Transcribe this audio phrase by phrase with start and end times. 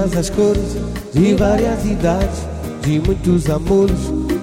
[0.00, 0.76] todas as cores,
[1.12, 2.46] de várias idades,
[2.82, 3.98] de muitos amores.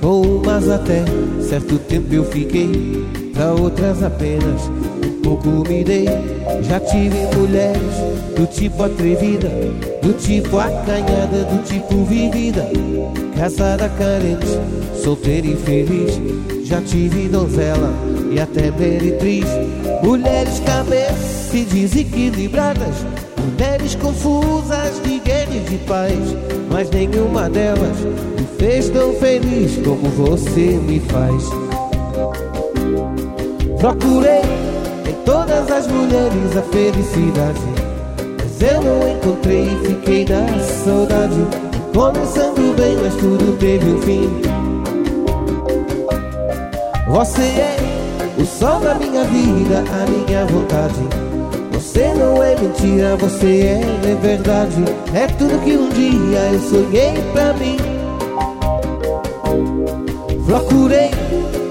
[0.00, 1.04] Com umas até
[1.48, 4.62] certo tempo eu fiquei, pra outras apenas
[5.04, 6.06] um pouco me dei.
[6.62, 7.82] Já tive mulheres
[8.36, 9.48] do tipo atrevida,
[10.00, 12.66] do tipo acanhada, do tipo vivida,
[13.36, 14.46] casada carente,
[15.02, 16.20] solteira e feliz.
[16.64, 17.92] Já tive donzela
[18.32, 19.46] e até meretriz,
[20.02, 23.04] mulheres cabeças e desequilibradas,
[23.62, 26.18] mulheres confusas de guerra e de paz,
[26.68, 31.44] mas nenhuma delas me fez tão feliz como você me faz.
[33.78, 34.42] Procurei
[35.08, 37.60] em todas as mulheres a felicidade,
[38.36, 41.46] mas eu não encontrei e fiquei na saudade.
[41.94, 44.42] Começando bem, mas tudo teve um fim.
[47.06, 47.76] Você é
[48.38, 51.21] o sol da minha vida, a minha vontade.
[51.92, 54.82] Você não é mentira, você é, é verdade.
[55.12, 57.76] É tudo que um dia eu sonhei pra mim.
[60.46, 61.10] Procurei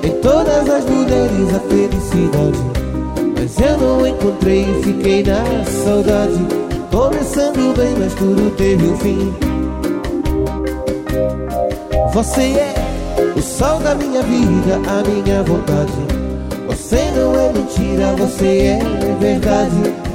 [0.04, 2.60] em todas as mulheres a felicidade,
[3.36, 5.44] mas eu não encontrei e fiquei na
[5.84, 6.38] saudade.
[6.92, 9.34] Começando bem, mas tudo teve um fim.
[12.14, 12.76] Você é
[13.36, 15.94] o sol da minha vida, a minha vontade.
[16.68, 20.11] Você não é mentira, você é verdade.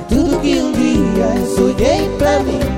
[1.56, 2.75] Sonhei pra mim.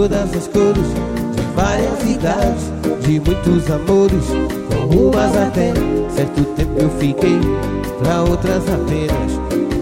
[0.00, 0.88] Todas as cores,
[1.36, 2.72] de várias idades,
[3.02, 4.24] de muitos amores.
[4.88, 5.74] Com umas até
[6.16, 7.38] certo tempo eu fiquei,
[7.98, 9.32] pra outras apenas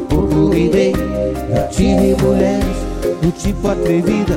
[0.08, 0.92] pouco me dei.
[1.54, 2.76] Já tive mulheres
[3.22, 4.34] do tipo atrevida,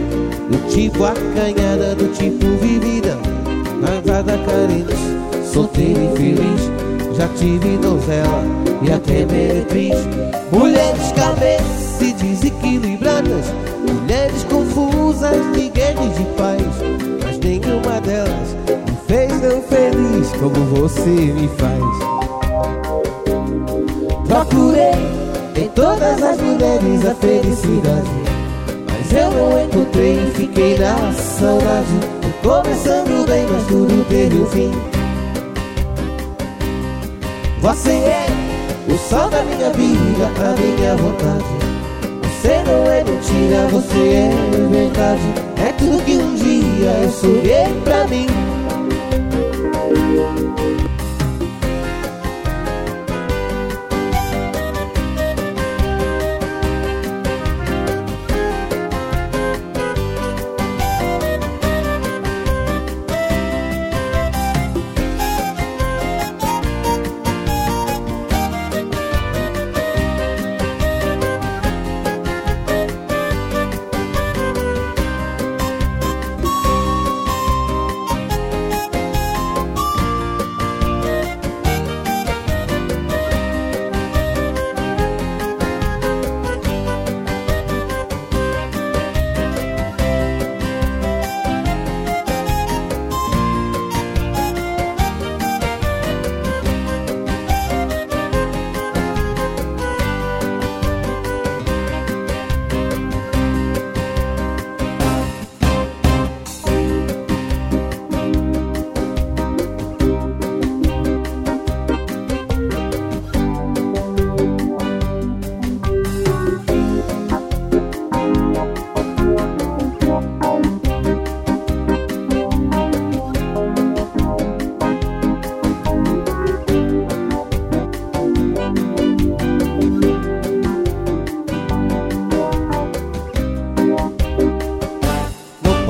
[0.51, 3.17] do tipo acanhada, do tipo vivida,
[3.81, 4.95] casada carente,
[5.51, 7.17] solteira e feliz.
[7.17, 8.43] Já tive donzela
[8.83, 9.97] e até meretriz,
[10.51, 13.45] mulheres cabeças e desequilibradas,
[13.83, 14.90] mulheres confusas
[15.53, 16.61] de guerra e de paz,
[17.23, 22.21] mas nenhuma delas me fez tão feliz como você me faz.
[24.27, 28.09] Procurei em todas as mulheres a felicidade,
[28.87, 32.21] mas eu não encontrei e fiquei na saudade.
[32.41, 34.71] Começando bem, mas tudo teve um fim.
[37.61, 38.25] Você é
[38.87, 41.70] o sol da minha vida, a minha vontade.
[43.11, 44.29] Mentira, você é
[44.69, 45.21] verdade.
[45.67, 48.40] É tudo que um dia eu sonhei pra mim.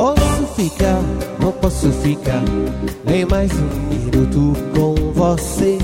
[0.01, 0.99] Posso ficar,
[1.39, 2.41] não posso ficar
[3.05, 5.77] nem mais um minuto com você.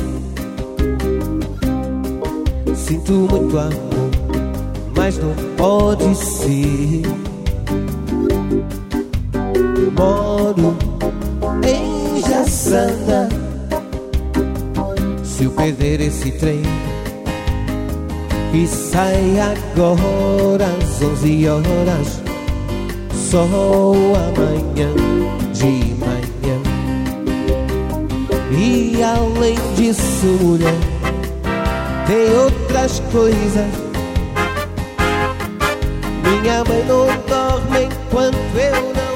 [2.73, 4.09] Sinto muito amor,
[4.95, 7.03] mas não pode ser.
[9.95, 10.75] Moro
[11.63, 13.29] em Jaçanã.
[15.23, 16.63] Se eu perder esse trem,
[18.51, 22.36] que sai agora às onze horas,
[23.29, 24.89] só amanhã
[25.51, 26.61] de manhã.
[28.57, 30.73] E além disso, mulher,
[32.07, 33.67] tem outras coisas.
[36.23, 39.06] Minha mãe não dorme enquanto eu não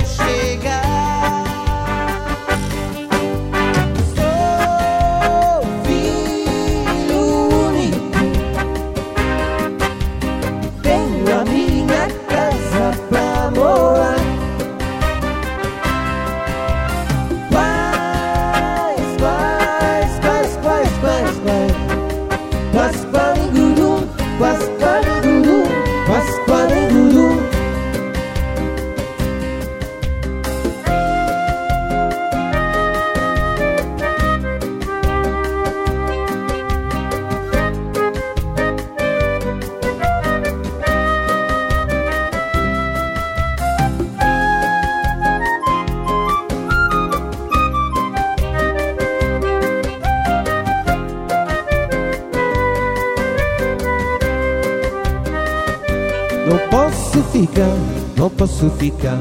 [57.42, 57.76] ficar,
[58.16, 59.20] não posso ficar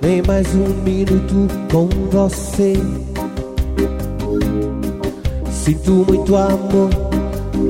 [0.00, 2.72] nem mais um minuto com você.
[5.50, 6.88] Sinto muito amor,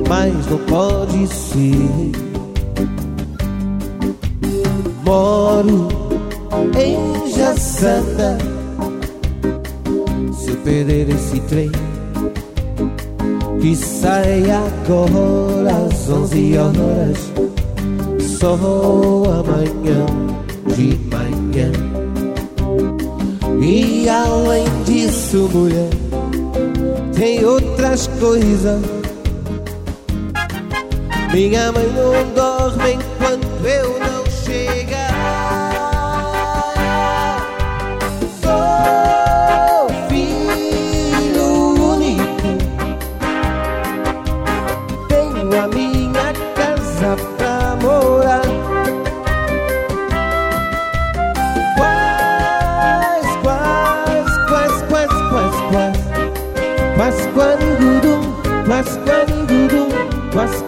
[0.07, 2.11] mas não pode ser.
[5.03, 5.89] Moro
[6.79, 8.37] em Jaçanã.
[10.33, 11.71] Se eu perder esse trem
[13.59, 17.30] que sai agora às onze horas
[18.41, 20.03] só amanhã
[20.75, 21.71] de manhã.
[23.61, 25.91] E além disso, mulher,
[27.15, 28.81] tem outras coisas.
[31.31, 35.00] Minha mãe não dorme enquanto eu não chegar.
[60.31, 60.63] Parce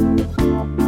[0.00, 0.79] Música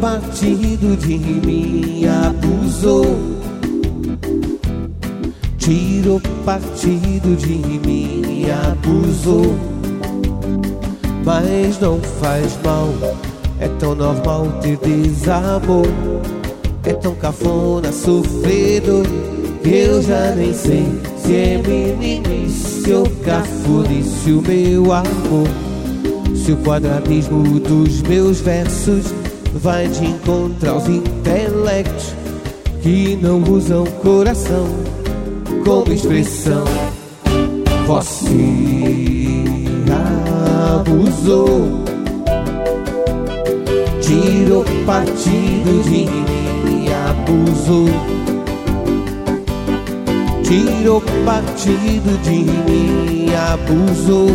[0.00, 3.04] partido de mim abusou.
[5.58, 9.54] Tirou partido de mim abusou.
[11.24, 12.88] Mas não faz mal,
[13.60, 15.86] é tão normal ter desamor.
[16.84, 20.86] É tão cafona sofrido que eu já nem sei
[21.18, 25.48] se é meninice ou cafurice o meu amor.
[26.34, 29.06] Se o quadradismo dos meus versos
[29.54, 32.14] vai de encontro aos intelectos
[32.82, 34.66] que não usam coração
[35.64, 36.64] como expressão.
[37.86, 38.24] Você
[40.76, 41.68] abusou,
[44.00, 47.88] tirou partido de mim, abusou,
[50.50, 54.30] tirou partido de mim, abusou,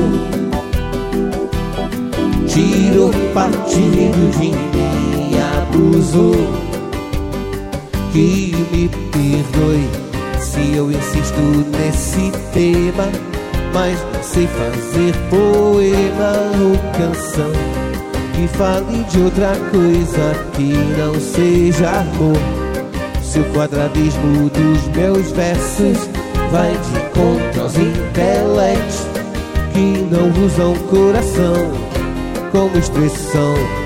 [2.47, 4.75] tirou partido de mim
[5.75, 6.35] acusou
[8.13, 9.89] que me perdoe
[10.39, 11.41] se eu insisto
[11.77, 13.09] nesse tema,
[13.73, 16.31] mas não sei fazer poema
[16.63, 17.51] ou canção
[18.33, 22.64] que fale de outra coisa que não seja amor.
[23.25, 23.45] Se o
[24.49, 26.09] dos meus versos
[26.51, 29.07] vai de contra aos intelectos
[29.73, 31.55] que não usam coração
[32.51, 33.84] como expressão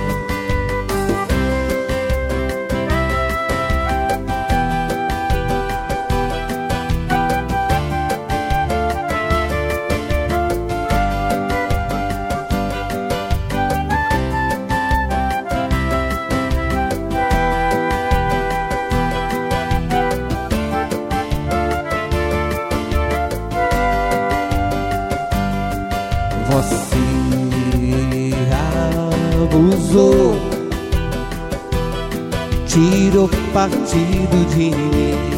[33.54, 35.30] partido de mim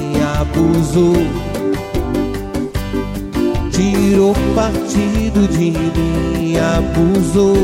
[0.41, 1.13] abusou.
[3.71, 7.55] Tirou partido de mim, abusou.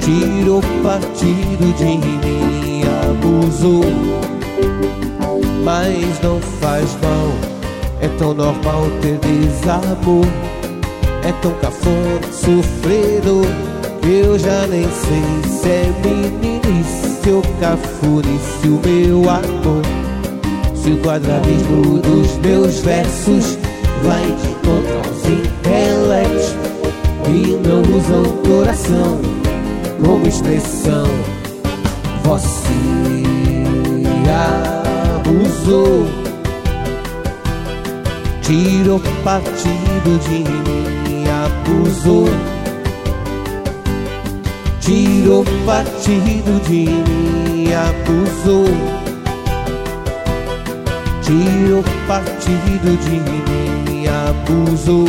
[0.00, 3.84] Tirou partido de mim, abusou.
[5.64, 7.32] Mas não faz mal,
[8.00, 10.26] é tão normal ter desamor.
[11.24, 13.44] É tão cafona, sofredor,
[14.00, 19.82] que eu já nem sei se é meninice seu cafurice, o meu amor.
[20.74, 23.58] Se o quadratismo dos meus versos
[24.02, 26.54] vai de contra aos intelectos
[27.26, 29.20] e não usam coração
[30.02, 31.06] como expressão,
[32.22, 32.68] você
[35.16, 36.06] abusou,
[38.42, 42.57] tirou partido de mim, abusou
[44.88, 48.64] tirou partido de mim, acusou.
[51.20, 55.04] Tirou partido de mim, abusou.